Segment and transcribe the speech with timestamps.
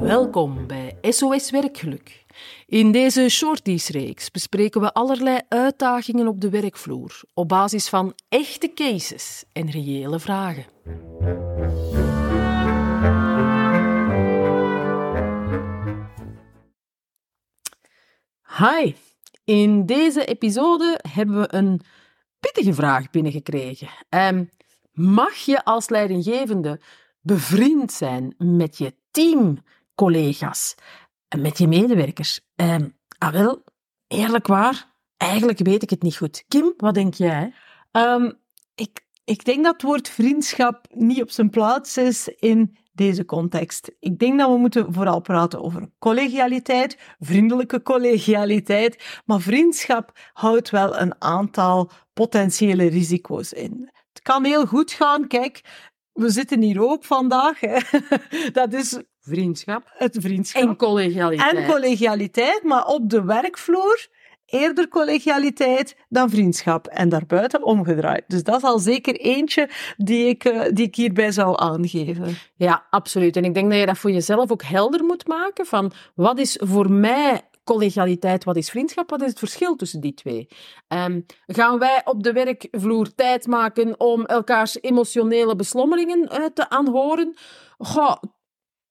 [0.00, 2.24] Welkom bij SOS Werkgeluk.
[2.66, 9.44] In deze shorties-reeks bespreken we allerlei uitdagingen op de werkvloer op basis van echte cases
[9.52, 10.64] en reële vragen.
[18.58, 18.92] Hi,
[19.44, 21.80] in deze episode hebben we een
[22.40, 23.88] pittige vraag binnengekregen.
[24.08, 24.44] Ehm,
[24.98, 26.80] mag je als leidinggevende
[27.20, 30.74] bevriend zijn met je teamcollega's
[31.28, 32.40] en met je medewerkers?
[32.56, 33.64] Um, ah wel,
[34.06, 36.44] eerlijk waar, eigenlijk weet ik het niet goed.
[36.48, 37.54] Kim, wat denk jij?
[37.92, 38.38] Um,
[38.74, 43.90] ik, ik denk dat het woord vriendschap niet op zijn plaats is in deze context.
[44.00, 50.98] Ik denk dat we moeten vooral praten over collegialiteit, vriendelijke collegialiteit, maar vriendschap houdt wel
[50.98, 53.90] een aantal potentiële risico's in.
[54.18, 55.26] Het kan heel goed gaan.
[55.26, 55.60] Kijk,
[56.12, 57.60] we zitten hier ook vandaag.
[57.60, 57.78] Hè.
[58.60, 59.82] Dat is vriendschap.
[59.86, 60.62] Het vriendschap.
[60.62, 61.56] En collegialiteit.
[61.56, 64.08] En collegialiteit, maar op de werkvloer
[64.46, 66.86] eerder collegialiteit dan vriendschap.
[66.86, 68.24] En daarbuiten omgedraaid.
[68.26, 72.36] Dus dat is al zeker eentje die ik, uh, die ik hierbij zou aangeven.
[72.56, 73.36] Ja, absoluut.
[73.36, 76.58] En ik denk dat je dat voor jezelf ook helder moet maken van wat is
[76.60, 80.48] voor mij collegialiteit, wat is vriendschap, wat is het verschil tussen die twee?
[80.88, 87.36] Um, gaan wij op de werkvloer tijd maken om elkaars emotionele beslommeringen uh, te aanhoren?
[87.78, 88.16] Goh,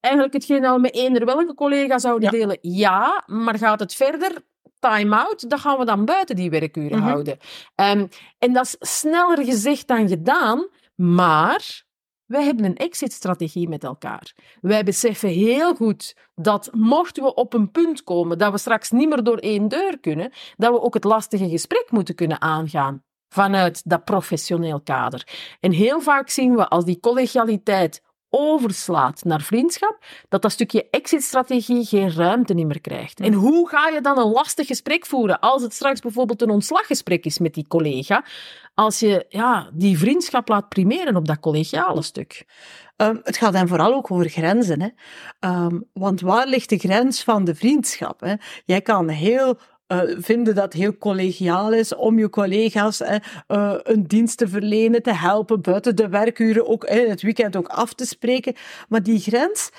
[0.00, 2.38] eigenlijk hetgeen al met eender welke collega zouden ja.
[2.38, 4.44] delen, ja, maar gaat het verder?
[4.78, 7.08] time-out, dat gaan we dan buiten die werkuren Mhm.
[7.08, 7.38] houden.
[7.74, 11.84] Um, en dat is sneller gezegd dan gedaan, maar
[12.26, 14.34] wij hebben een exit-strategie met elkaar.
[14.60, 19.08] Wij beseffen heel goed dat mochten we op een punt komen dat we straks niet
[19.08, 23.82] meer door één deur kunnen, dat we ook het lastige gesprek moeten kunnen aangaan vanuit
[23.84, 25.28] dat professioneel kader.
[25.60, 28.02] En heel vaak zien we als die collegialiteit
[28.36, 29.98] overslaat naar vriendschap,
[30.28, 33.20] dat dat stukje exit-strategie geen ruimte meer krijgt.
[33.20, 37.24] En hoe ga je dan een lastig gesprek voeren als het straks bijvoorbeeld een ontslaggesprek
[37.24, 38.24] is met die collega,
[38.74, 42.46] als je ja, die vriendschap laat primeren op dat collegiale stuk?
[42.96, 44.82] Um, het gaat dan vooral ook over grenzen.
[44.82, 44.88] Hè?
[45.50, 48.20] Um, want waar ligt de grens van de vriendschap?
[48.20, 48.34] Hè?
[48.64, 49.58] Jij kan heel
[49.88, 53.16] uh, vinden dat heel collegiaal is om je collega's uh,
[53.82, 57.94] een dienst te verlenen, te helpen, buiten de werkuren, ook in het weekend ook af
[57.94, 58.54] te spreken.
[58.88, 59.70] Maar die grens,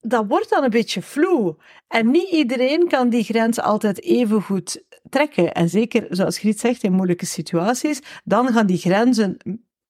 [0.00, 1.56] dat wordt dan een beetje vloe.
[1.88, 5.52] En niet iedereen kan die grens altijd even goed trekken.
[5.52, 9.36] En zeker, zoals Griet zegt, in moeilijke situaties, dan gaan die grenzen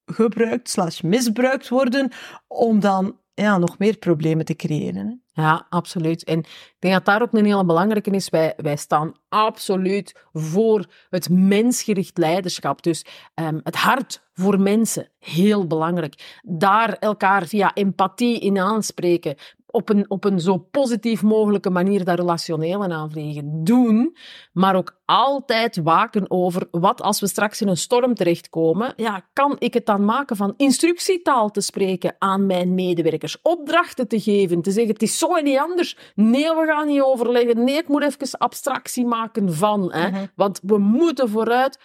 [0.04, 2.10] gebruikt slash misbruikt worden
[2.46, 5.22] om dan ja, nog meer problemen te creëren.
[5.32, 6.24] Ja, absoluut.
[6.24, 8.28] En ik denk dat daar ook een hele belangrijke is.
[8.28, 12.82] Wij, wij staan absoluut voor het mensgericht leiderschap.
[12.82, 16.40] Dus um, het hart voor mensen, heel belangrijk.
[16.42, 19.36] Daar elkaar via empathie in aanspreken.
[19.70, 24.16] Op een, op een zo positief mogelijke manier dat relationele aanvliegen doen,
[24.52, 29.56] maar ook altijd waken over wat als we straks in een storm terechtkomen, ja, kan
[29.58, 34.70] ik het dan maken van instructietaal te spreken aan mijn medewerkers, opdrachten te geven, te
[34.70, 35.96] zeggen het is zo en niet anders.
[36.14, 37.64] Nee, we gaan niet overleggen.
[37.64, 40.24] Nee, ik moet even abstractie maken van, hè, Mhm.
[40.36, 41.78] want we moeten vooruit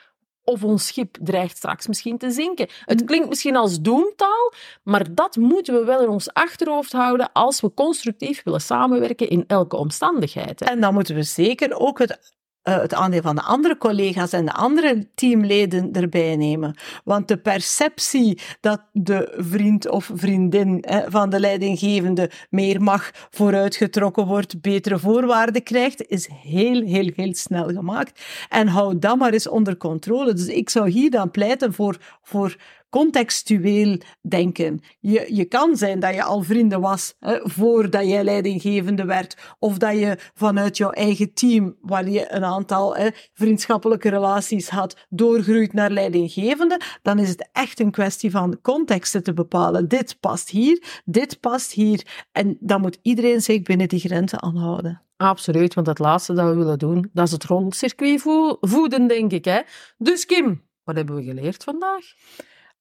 [0.45, 2.67] of ons schip dreigt straks misschien te zinken.
[2.85, 7.61] Het klinkt misschien als doemtaal, maar dat moeten we wel in ons achterhoofd houden als
[7.61, 10.59] we constructief willen samenwerken in elke omstandigheid.
[10.59, 10.66] Hè.
[10.66, 12.33] En dan moeten we zeker ook het,
[12.68, 16.76] uh, het aandeel van de andere collega's en de andere teamleden erbij nemen.
[17.03, 24.25] Want de perceptie dat de vriend of vriendin eh, van de leidinggevende meer mag, vooruitgetrokken
[24.25, 28.22] wordt, betere voorwaarden krijgt, is heel, heel, heel snel gemaakt.
[28.50, 30.34] En hou dat maar eens onder controle.
[30.34, 32.56] Dus ik zou hier dan pleiten voor, voor
[32.95, 34.79] contextueel denken.
[35.00, 39.78] Je, je kan zijn dat je al vrienden was hè, voordat jij leidinggevende werd, of
[39.78, 45.73] dat je vanuit jouw eigen team, waar je een aantal hè, vriendschappelijke relaties had, doorgroeit
[45.73, 49.88] naar leidinggevende, dan is het echt een kwestie van contexten te bepalen.
[49.88, 52.25] Dit past hier, dit past hier.
[52.31, 55.01] En dan moet iedereen zich binnen die grenzen aanhouden.
[55.18, 58.21] Absoluut, want het laatste dat we willen doen, dat is het rondcircuit
[58.62, 59.45] voeden, denk ik.
[59.45, 59.62] Hè?
[59.98, 62.03] Dus Kim, wat hebben we geleerd vandaag?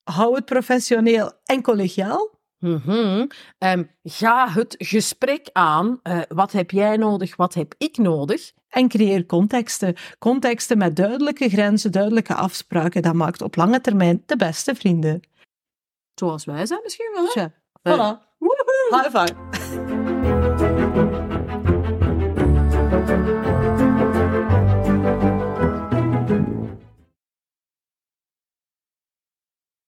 [0.04, 2.32] Hou het professioneel en collegiaal.
[2.58, 3.28] Mm -hmm.
[3.58, 6.00] um, ga het gesprek aan.
[6.02, 7.36] Uh, wat heb jij nodig?
[7.36, 8.52] Wat heb ik nodig?
[8.68, 9.94] En creëer contexten.
[10.18, 13.02] Contexten met duidelijke grenzen, duidelijke afspraken.
[13.02, 15.20] Dat maakt op lange termijn de beste vrienden.
[16.14, 17.24] Zoals wij zijn misschien wel.
[17.24, 17.30] Hè?
[17.30, 18.32] Tja, voilà.
[18.90, 19.92] High five.